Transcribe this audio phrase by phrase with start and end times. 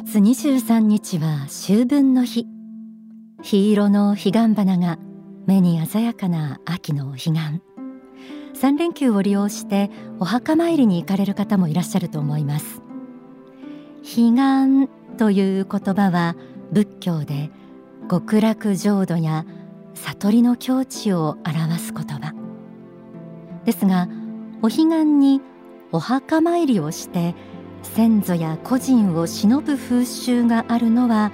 [0.00, 2.46] 月23日は秋分の日。
[3.42, 4.96] 黄色の彼岸花が
[5.44, 7.32] 目に鮮やかな秋の彼岸。
[8.54, 12.80] 3連休を利用してお墓参りに行かれる方もいらっしゃると思います。
[14.04, 16.36] 彼岸という言葉は
[16.70, 17.50] 仏教で
[18.08, 19.46] 極楽浄土や
[19.94, 22.34] 悟りの境地を表す言葉。
[23.64, 24.08] ですが
[24.62, 25.40] お彼岸に
[25.90, 27.34] お墓参りをして
[27.82, 31.32] 先祖や故人を偲ぶ風習があるのは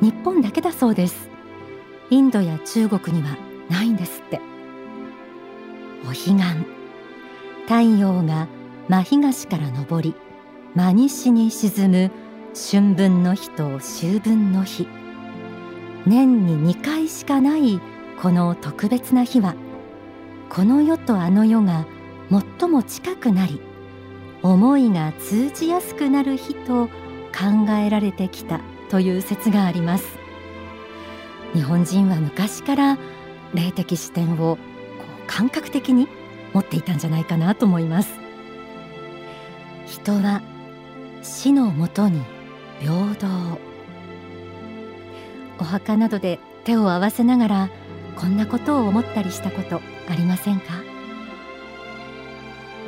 [0.00, 1.28] 日本だけだそうです。
[2.10, 3.36] インドや中国には
[3.70, 4.40] ないんですって。
[6.04, 6.38] お彼岸。
[7.64, 8.46] 太陽が
[8.88, 10.14] 真東から昇り
[10.74, 12.10] 真西に沈む
[12.54, 14.86] 春分の日と秋分の日。
[16.06, 17.80] 年に2回しかない
[18.20, 19.54] この特別な日は
[20.50, 21.86] この世とあの世が
[22.58, 23.60] 最も近くなり
[24.44, 26.92] 思いが通じやすくなる日と考
[27.82, 30.18] えられてきたという説があります。
[31.54, 32.98] 日本人は昔から
[33.54, 36.08] 霊的視点をこう感覚的に
[36.52, 38.12] 持っていたんじゃないかなと思います。
[39.86, 40.42] 人は
[41.22, 42.20] 死のもとに
[42.80, 43.26] 平等。
[45.58, 47.70] お墓などで手を合わせながら
[48.16, 50.83] こんなことを思ったりしたことありませんか？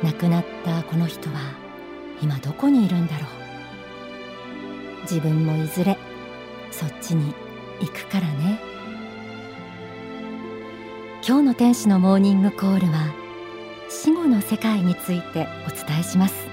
[0.03, 1.35] 亡くなったこの人は
[2.21, 5.01] 今どこにいるんだろう。
[5.03, 5.97] 自分もいずれ
[6.71, 7.33] そっちに
[7.79, 8.59] 行くからね。
[11.27, 13.13] 今日の天使のモーニングコールは
[13.89, 16.47] 死後の世界についてお伝えします。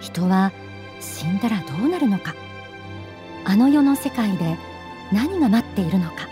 [0.00, 0.52] 人は
[1.00, 2.34] 死んだらどうなるのか。
[3.44, 4.56] あの世の世界で
[5.12, 6.28] 何が待っているのか。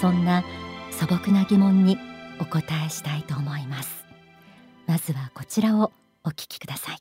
[0.00, 0.42] そんな
[0.90, 1.98] 素朴な疑問に
[2.40, 4.03] お答えしたいと思います。
[4.86, 5.92] まずはこちらを
[6.24, 6.98] お聞きください。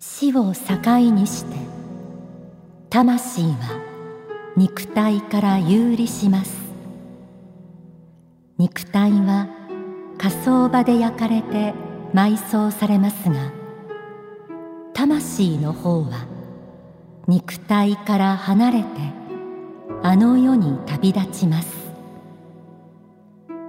[0.00, 1.56] 死を境にして
[2.90, 3.80] 魂は
[4.56, 6.67] 肉体から有利します。
[8.58, 9.46] 肉体は
[10.18, 11.74] 火葬場で焼かれて
[12.12, 13.52] 埋葬されますが
[14.94, 16.26] 魂の方は
[17.28, 18.86] 肉体から離れて
[20.02, 21.68] あの世に旅立ちます。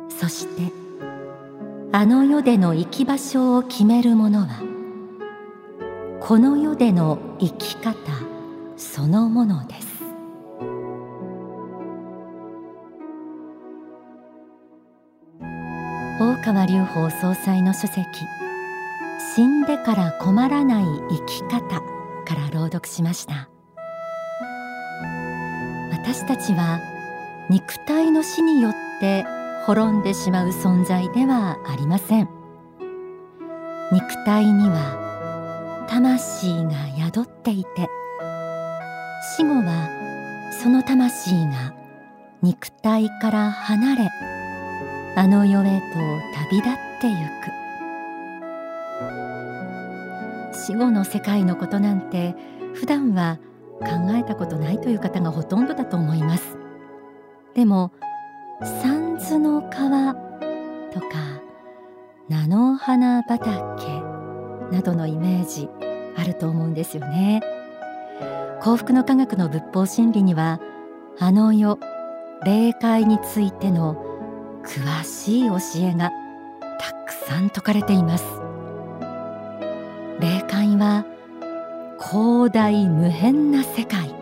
[0.10, 0.72] そして
[1.92, 4.64] あの世での生き場所を決めるものは
[6.20, 7.94] この世での生き方
[8.76, 9.89] そのものです。
[16.42, 18.06] 川隆法総裁の書籍
[19.36, 21.60] 死んでから困らない生き方
[22.26, 23.50] から朗読しました。
[25.92, 26.80] 私たちは
[27.50, 29.26] 肉体の死によって
[29.66, 32.30] 滅んでしまう存在ではありません。
[33.92, 37.88] 肉体には魂が宿っていて
[39.36, 39.90] 死後は
[40.64, 41.74] その魂が
[42.42, 44.10] 肉体から離れ
[45.16, 45.98] あの世へと
[46.50, 47.60] 旅立ってゆく。
[50.54, 52.36] 死後の世界のことなんて
[52.74, 53.40] 普段は
[53.80, 56.58] 考えたことないという方がほとんどだと思います。
[57.54, 57.92] でも
[58.62, 61.42] 三途の川とか
[62.28, 63.50] 菜の花畑
[64.72, 65.70] などのイメージ
[66.16, 67.42] あると思うんですよね。
[68.62, 70.60] 幸福の科学の仏法真理には
[71.18, 71.80] あの世
[72.44, 74.09] 霊界についての
[74.64, 76.12] 詳しい教えが
[76.80, 78.26] たくさん説かれています。
[80.20, 81.06] 霊界は
[82.00, 84.14] 広大無辺な世界。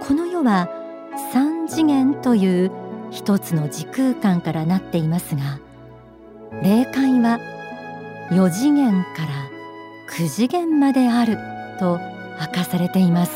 [0.00, 0.68] この世は
[1.32, 2.72] 三次元という
[3.10, 5.60] 一つの時空間からなっていますが
[6.62, 7.38] 霊界は
[8.32, 9.50] 四次元から
[10.16, 11.36] 九次元まである
[11.78, 12.00] と
[12.40, 13.32] 明かされています。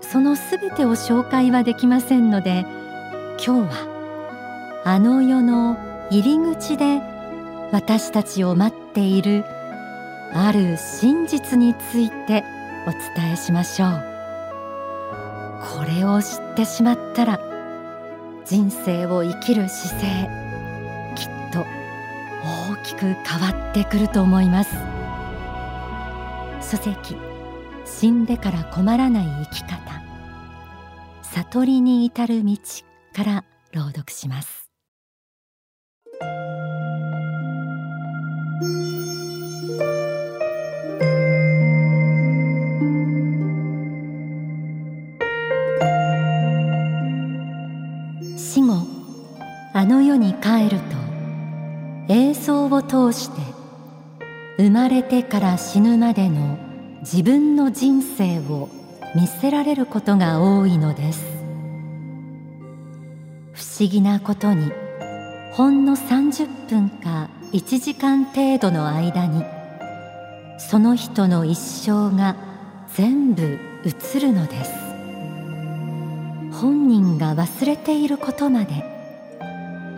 [0.00, 2.66] そのすべてを紹介はできませんので
[3.42, 5.78] 今日はあの世の
[6.10, 7.00] 入り口で
[7.72, 9.46] 私たちを待っている
[10.34, 12.44] ある真実について
[12.86, 14.04] お伝えしましょう。
[15.78, 17.40] これを知ってしまったら
[18.44, 20.28] 人生を生きる姿勢
[21.16, 21.64] きっと
[22.44, 24.74] 大きく変わってくると思います。
[26.60, 27.16] 書籍
[27.86, 29.80] 死んでから困らない生き方。
[31.22, 32.56] 悟りに至る道
[33.20, 34.70] から朗読します。
[48.38, 48.86] 死後
[49.74, 50.96] あの世に帰ると
[52.08, 53.42] 映像を通して
[54.56, 56.58] 生まれてから死ぬまでの
[57.00, 58.70] 自分の人生を
[59.14, 61.39] 見せられることが多いのです。
[63.80, 64.70] 思議なことに
[65.52, 69.42] ほんの30分か1時間程度の間に
[70.58, 72.36] その人の一生が
[72.94, 74.72] 全部映るのです。
[76.60, 78.84] 本人が忘れていることまで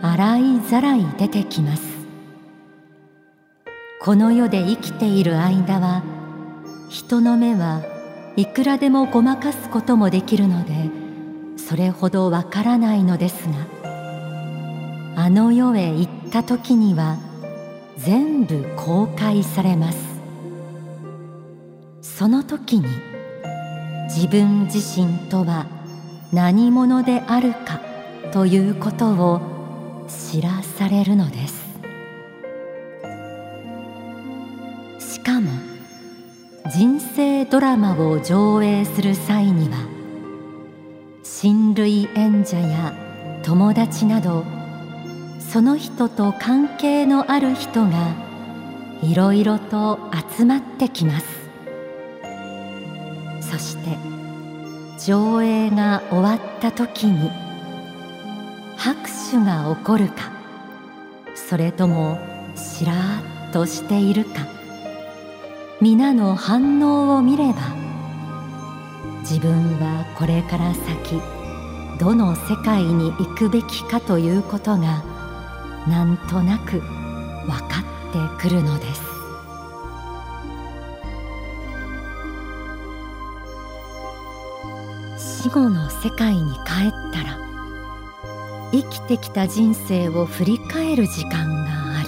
[0.01, 1.83] 洗いざらい出てきます。
[3.99, 6.03] この世で生きている間は
[6.89, 7.81] 人の目は
[8.37, 11.02] いくらでもごまかすこともできるので
[11.67, 13.53] それほどわからないのですが
[15.15, 17.17] あの世へ行った時には
[17.97, 20.13] 全部公開されます。
[22.01, 22.87] その時に
[24.05, 25.67] 自分自身とは
[26.31, 27.79] 何者であるか
[28.31, 31.63] ということを知らされるのです。
[34.99, 35.49] しかも
[36.71, 39.92] 人生ドラマを上映する際には
[41.43, 42.93] 親類縁者や
[43.43, 44.45] 友達など
[45.41, 48.15] その人と関係のある人が
[49.01, 49.99] いろいろと
[50.37, 51.25] 集まってきます。
[53.41, 53.97] そして
[55.05, 57.29] 上映が終わった時に
[58.77, 60.31] 拍手が起こるか
[61.35, 62.19] それとも
[62.55, 64.47] しらーっとしているか
[65.81, 67.82] 皆の反応を見れば
[69.23, 71.21] 自分はこれから先
[71.97, 75.01] どの世界に行くべきかということが
[75.87, 79.01] なんとなく分かってくるのです。
[85.43, 87.39] 死後の世界に帰ったら
[88.71, 92.03] 生きてきた人生を振り返る時間があ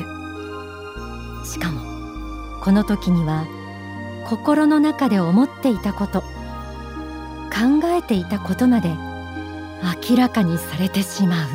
[1.39, 1.45] る。
[1.45, 1.81] しかも
[2.61, 3.45] この時には
[4.27, 6.23] 心の中で思っていたこと
[7.55, 8.89] 考えていたことまで
[10.09, 11.47] 明らかにされてしまう。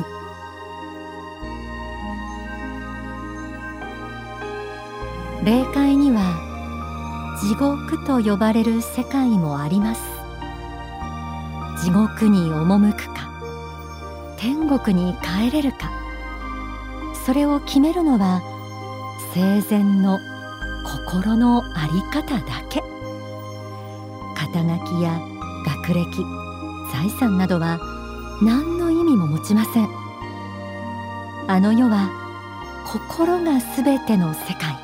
[5.45, 6.49] 霊界には
[7.39, 10.01] 地獄と呼ばれる世界もあります。
[11.83, 13.31] 地獄に赴くか
[14.37, 15.91] 天国に帰れるか
[17.25, 18.41] それを決めるのは
[19.33, 20.19] 生前の
[20.83, 22.83] 心の在り方だけ。
[24.35, 25.19] 肩書きや
[25.81, 26.25] 学歴
[26.91, 27.79] 財産などは
[28.41, 29.89] 何の意味も持ちません。
[31.47, 32.09] あの世は
[32.85, 34.75] 心がすべての世界。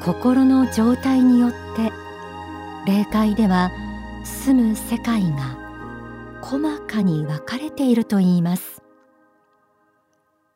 [0.00, 1.92] 心の状態によって
[2.86, 3.70] 霊界では
[4.24, 5.58] 住む世界が
[6.40, 8.82] 細かに分かれているといいます。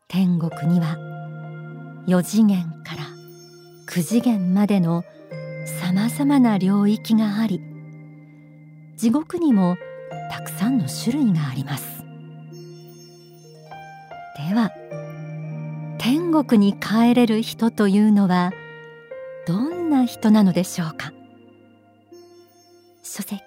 [0.09, 0.97] 天国には
[2.07, 3.03] 4次元から
[3.89, 5.05] 9次元までの
[5.81, 7.76] さまざまな領域があり
[8.97, 9.77] 地獄にも
[10.31, 12.03] たくさんの種類があります。
[14.49, 14.71] では
[15.99, 18.53] 天国に帰れる人というのは
[19.47, 21.13] どんな人なのでしょうか？
[23.03, 23.41] 書籍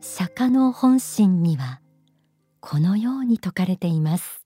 [0.00, 1.80] 釈迦の本心には
[2.60, 4.43] このように説かれています。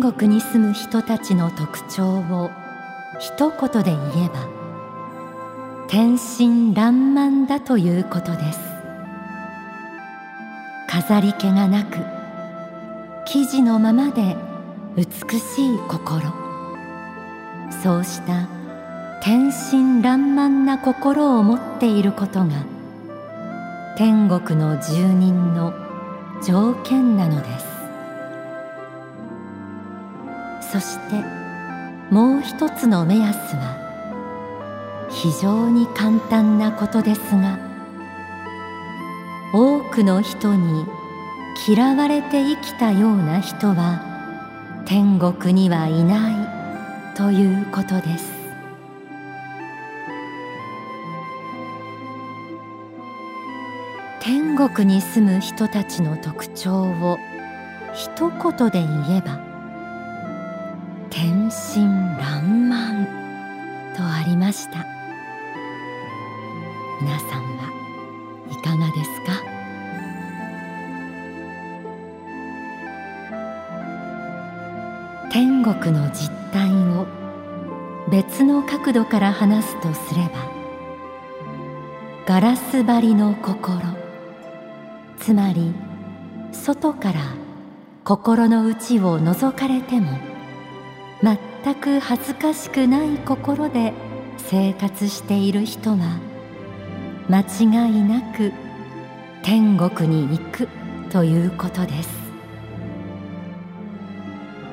[0.00, 2.50] 天国に住む人たちの特徴を
[3.18, 4.48] 一言で言えば
[5.88, 8.60] 天真爛漫だということです。
[10.88, 11.98] 飾り気がなく
[13.26, 14.38] 生地のままで
[14.96, 16.22] 美しい心。
[17.82, 18.48] そうした
[19.22, 22.64] 天真爛漫な心を持っていることが
[23.98, 25.74] 天国の住人の
[26.42, 27.69] 条件なのです。
[30.70, 31.24] そして
[32.10, 37.58] もう一つの目安は非常に簡単なことですが
[39.52, 40.86] 多くの人に
[41.66, 48.40] 嫌われて生きたような人は天国にはいないということです。
[54.20, 57.18] 天国に住む人たちの特徴を
[57.94, 59.49] 一言で言えば
[61.50, 63.04] 天真爛漫
[63.96, 64.86] とありました。
[67.00, 67.72] 皆さんは
[68.52, 69.32] いかがですか？
[75.32, 77.08] 天国の実態を
[78.12, 80.30] 別の角度から話すとすれば
[82.26, 83.80] ガラス張りの心
[85.18, 85.74] つまり
[86.52, 87.20] 外から
[88.04, 90.29] 心の内を覗かれても
[91.22, 93.92] 全く恥ずかしくない心で
[94.38, 96.18] 生活している人は
[97.28, 98.52] 間違いなく
[99.42, 100.68] 天国に行く
[101.10, 102.10] ということです。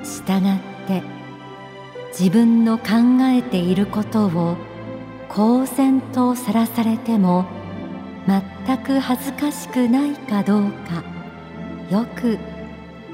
[0.03, 1.03] したがって
[2.17, 2.85] 自分の考
[3.21, 4.57] えていることを
[5.29, 7.45] 公然とさらされても
[8.25, 11.03] 全く恥ずかしくないかどうか
[11.89, 12.37] よく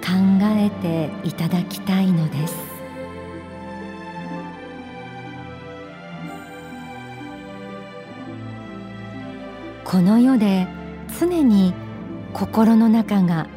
[0.02, 0.10] 考
[0.42, 2.63] えていただきたいのです。
[9.94, 10.68] この世で
[11.20, 11.72] 常に
[12.34, 13.48] 心の中が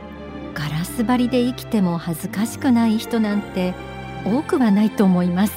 [0.52, 3.73] ガラス張りで生きても恥ずかしくない人なんて
[4.23, 5.55] 多くはないと思います。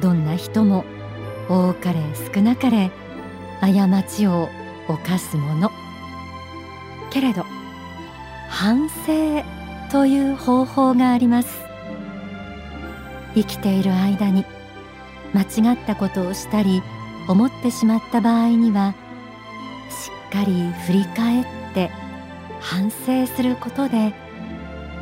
[0.00, 0.84] どんな人も
[1.48, 1.98] 多かれ
[2.32, 2.92] 少なかれ
[3.60, 4.48] 過ちを
[4.86, 5.72] 犯すもの。
[7.10, 7.44] けれど
[8.48, 9.42] 反省
[9.90, 11.64] という方法があります。
[13.34, 14.44] 生きている間に
[15.34, 16.80] 間違ったことをしたり
[17.26, 18.94] 思ってしまった場合には
[19.92, 21.44] しっかり振り返っ
[21.74, 21.90] て
[22.60, 24.12] 反省することで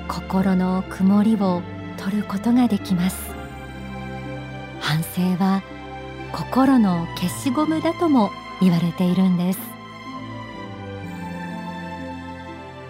[0.09, 1.63] 心の曇りを
[1.97, 3.31] 取ることができます。
[4.81, 5.63] 反省は
[6.33, 8.31] 心の消しゴムだとも
[8.61, 9.61] 言われているんです。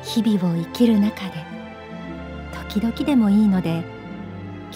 [0.02, 1.44] 日々を生きる中で
[2.68, 3.84] 時々でもいいので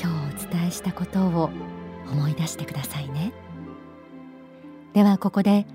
[0.00, 1.50] 今日お伝えしたことを
[2.11, 3.33] 思い出してくださいね。
[4.93, 5.66] ではここで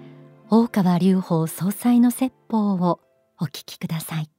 [0.52, 3.00] 大川隆法総裁の説法を
[3.40, 4.32] お聞きください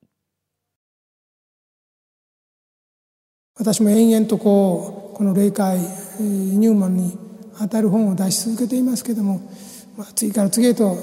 [3.57, 5.79] 私も延々とこうこの霊界
[6.19, 7.17] 入門に
[7.61, 9.41] 当たる本を出し続けていますけれども、
[9.97, 10.97] まあ、次から次へと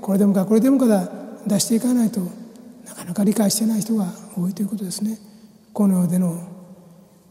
[0.00, 1.10] これでもかこれでもかだ
[1.46, 2.20] 出していかないと
[2.86, 5.18] なかなか理解してない人が多いということですね。
[5.74, 6.38] この世での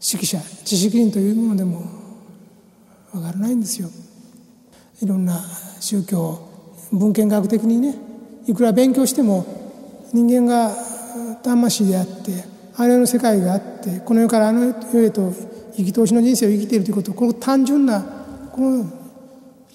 [0.00, 1.82] 指揮者知識人というものでも
[3.12, 3.88] わからないんですよ。
[5.02, 5.40] いろんな
[5.80, 6.53] 宗教
[6.94, 7.94] 文献学的にね
[8.46, 9.44] いくら勉強しても
[10.12, 10.74] 人間が
[11.42, 12.44] 魂であって
[12.76, 15.32] あれの世界があってこの世からあの世へと
[15.76, 18.02] 生き通しの人生を生きているということこの単純な
[18.52, 18.86] この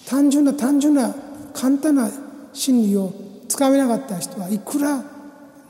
[0.06, 1.14] 単純な単純な
[1.52, 2.10] 簡単な
[2.52, 3.12] 真理を
[3.48, 5.02] つかめなかった人はいくら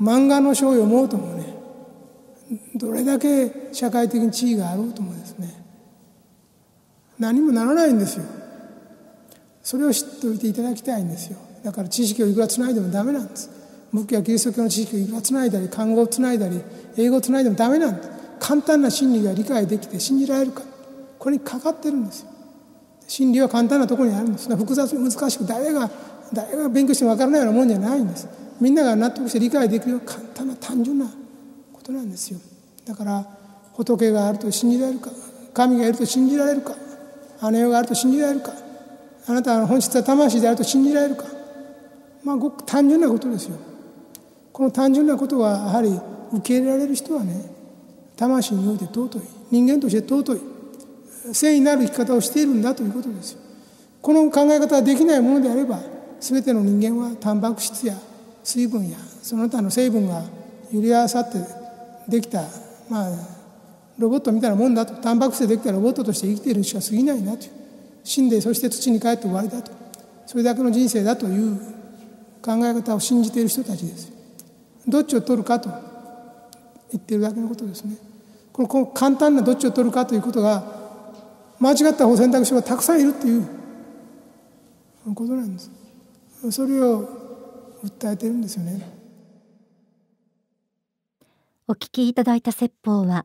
[0.01, 1.55] 漫画の書を読もうともね
[2.77, 5.65] どれだけ社会的に地位があろうともですね
[7.19, 8.25] 何もならないんですよ。
[9.71, 11.39] それを知っておいていただきたいんですよ。
[11.63, 13.49] だから知識をいくらつないでもダメなんです。
[13.93, 16.61] 仏教やキリスト教の知識をいくらつないだり漢語をつないだり
[16.97, 18.11] 英語をつないでもダメなんです
[18.41, 20.63] 簡単な真理が理解できて信じられるか。
[21.21, 22.31] これにかかってるんですよ。
[23.07, 24.49] 真理は簡単なところにあるんです。
[24.57, 25.89] 複雑に難しく誰が
[26.33, 28.29] 誰が勉強しても分からないようなもんじゃないんです。
[28.61, 31.07] みんなが納得して理解できるような簡単な単純な
[31.73, 32.41] ことなんですよ。
[32.87, 33.25] だから
[33.75, 35.11] 仏があると信じられるか
[35.55, 36.75] 神がいると信じられるか
[37.53, 38.53] 姉があると信じられるか
[39.31, 41.25] あなたの本質は魂であると信じられるか？
[42.25, 43.57] まあごく単純なことですよ。
[44.53, 45.89] この単純なことはやはり
[46.33, 47.45] 受け入れられる人はね
[48.17, 49.23] 魂において尊い。
[49.51, 50.41] 人間として尊い。
[51.27, 53.41] 誠意なる生き方をしているんだということですよ。
[54.03, 55.79] この考え方ができないものであれば
[56.19, 57.95] 全ての人間はタンパク質や
[58.43, 60.25] 水分やその他の成分が
[60.73, 61.39] 揺り合わさって
[62.09, 62.43] できた
[62.89, 63.11] まあ
[63.99, 64.95] ロボットみたいなもんだと。
[64.95, 67.51] タンパク質でできたロボットとして生きているしか過ぎないなという。
[68.11, 69.71] 死んでそして土に帰って終わりだと。
[70.27, 71.61] それだけの人生だという
[72.43, 74.13] 考え方を信じている人たちです。
[74.89, 75.71] どっちを取るかと
[76.91, 77.97] 言ってるだけのことですね。
[78.53, 80.65] この簡単などっちを取るかということが
[81.61, 83.45] 間違った方選択肢がたくさんいるっていう
[85.15, 85.71] ことなんです。
[86.51, 87.09] それを
[87.85, 88.91] 訴えてるんですよね。
[91.69, 93.25] お聞きいただいた説法は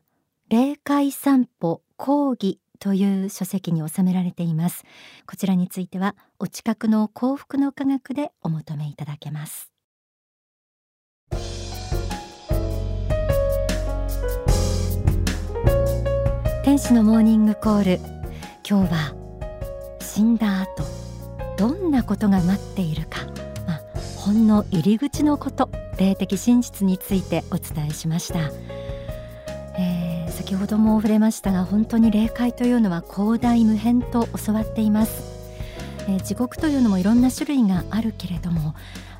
[0.50, 4.84] 霊界散歩講義という書籍に収められています。
[5.25, 9.72] こちらについてはお近くの幸福の科学でお求めいただけます。
[16.63, 18.00] 天使のモーニングコール。
[18.63, 19.15] 今日は
[20.00, 20.84] 死んだ後
[21.58, 23.25] どんなことが待っているか、
[23.65, 23.82] まあ、
[24.15, 28.51] ほんの入り口のこと霊的真実についてお伝えしました、
[30.36, 35.24] 先ほども触れましたが本当に霊界というのは広大無辺と教わっています、
[36.10, 38.75] えー、地獄というのもいろんな種類があるけれども、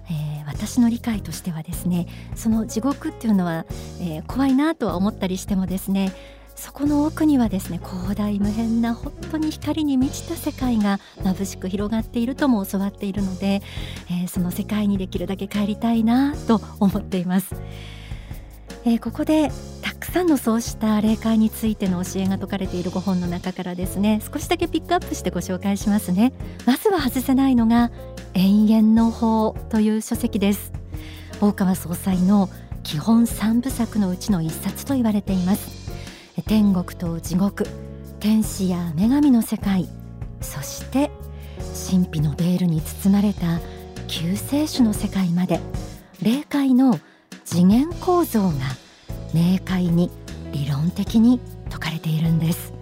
[0.10, 3.66] えー、私の理解としてはですねその地獄っていうのは、
[4.02, 6.14] えー、怖いなとは思ったりしてもですね
[6.56, 13.62] そこの奥にはですね広大無辺な本当に光に満ちた世界が眩しく広がっているとも教わっているので、
[14.10, 17.56] えー、その世界にできるだけ帰りたいなと思っています。
[18.88, 19.52] えー、ここで
[20.06, 26.32] くさんのそうした霊界についての教えが説かれているご本の中からですね少しだけピックアップしてご紹介しますね。
[26.66, 27.92] まずは外せないのが
[28.36, 30.72] 永遠の法という書籍です。
[31.42, 32.50] 大川総裁の
[32.84, 35.92] 基本三部作のうちの一冊と言われています。
[36.46, 37.66] 天国と地獄
[38.20, 39.90] 天使や女神の世界
[40.42, 41.10] そして
[41.90, 43.60] 神秘のベールに包まれた
[44.08, 45.60] 救世主の世界まで
[46.22, 47.00] 霊界の
[47.46, 48.85] 次元構造が
[49.36, 50.10] 明快に
[50.54, 52.74] 理論的に説かれているんです。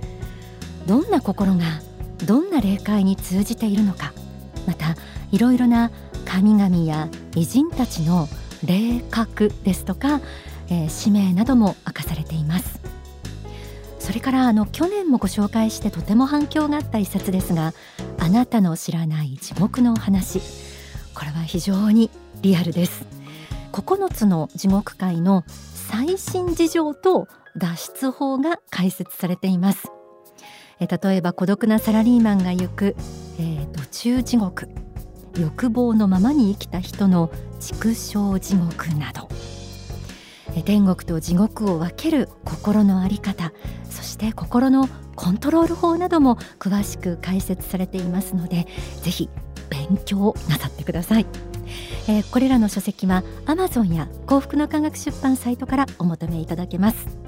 [0.86, 1.82] どんな心が
[2.28, 4.14] どんな霊界に通じているのか
[4.68, 4.96] また
[5.32, 5.92] いろいろな
[6.26, 8.28] 神々や偉人たちの
[8.66, 10.22] 霊格ですとか、
[10.70, 12.80] えー、使命なども明かされています。
[14.00, 17.74] それからあの去年もご紹介してとても反響があった一冊ですが
[18.20, 20.42] あなたの知らない地獄の話。
[21.16, 23.06] これは非常にリアルです。
[23.72, 25.44] 9つの地獄界の
[25.96, 29.92] 最新事情と脱出法が解説されています。
[30.80, 32.96] え例えば孤独なサラリーマンが行く、
[33.38, 34.70] えー、途中地獄
[35.38, 39.30] 欲望のままに生きた人の畜生地獄など。
[40.66, 43.54] 天国と地獄を分ける心の在り方
[43.90, 48.68] そして心のコントロール法なども詳しく解説されていますので
[49.02, 49.32] ぜひ
[49.72, 51.26] 勉強なさってください、
[52.08, 57.23] えー、これらの書籍は Amazon や幸福の科学出版サイトからお求めいただけます。